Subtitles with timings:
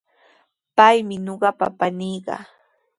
[0.75, 2.35] Paymi ñuqaqapa paniiqa.